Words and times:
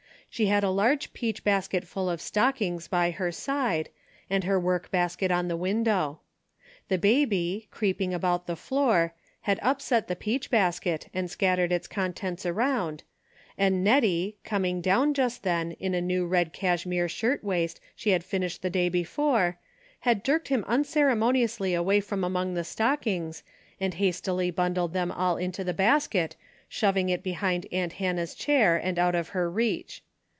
She 0.33 0.45
had 0.45 0.63
a 0.63 0.69
large 0.69 1.11
peach 1.11 1.43
basket 1.43 1.83
full 1.83 2.09
of 2.09 2.21
stockings 2.21 2.87
by 2.87 3.11
her 3.11 3.33
side, 3.33 3.89
and 4.29 4.45
her 4.45 4.57
workbasket 4.57 5.29
on 5.29 5.49
the 5.49 5.57
window. 5.57 6.21
The 6.87 6.97
baby, 6.97 7.67
creeping 7.69 8.13
about 8.13 8.47
the 8.47 8.55
floor, 8.55 9.13
had 9.41 9.59
upset 9.61 10.07
the 10.07 10.15
peach 10.15 10.49
basket 10.49 11.09
and 11.13 11.29
scattered 11.29 11.73
its 11.73 11.85
contents 11.85 12.45
around, 12.45 13.03
and 13.57 13.83
Nettie, 13.83 14.37
coming 14.45 14.79
down 14.79 15.13
just 15.13 15.43
then 15.43 15.73
in 15.73 15.93
a 15.93 15.99
new 15.99 16.25
red 16.25 16.53
cashmere 16.53 17.09
shirt 17.09 17.43
waist 17.43 17.81
she 17.93 18.11
had 18.11 18.23
finished 18.23 18.61
the 18.61 18.69
day 18.69 18.87
before, 18.87 19.59
had 19.99 20.23
jerked 20.23 20.47
him 20.47 20.63
unceremoniously 20.65 21.73
away 21.73 21.99
from 21.99 22.23
among 22.23 22.53
the 22.53 22.63
stockings 22.63 23.43
and 23.81 23.95
hastily 23.95 24.49
bundled 24.49 24.93
them 24.93 25.11
all 25.11 25.35
into 25.35 25.65
the 25.65 25.73
basket, 25.73 26.37
shoving 26.69 27.09
it 27.09 27.21
behind 27.21 27.67
aunt 27.73 27.91
Hannah's 27.95 28.33
chair 28.33 28.77
and 28.77 28.97
out 28.97 29.13
of 29.13 29.27
her 29.35 29.51
reach. 29.51 30.01